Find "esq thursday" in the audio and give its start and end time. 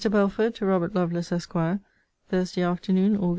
1.31-2.63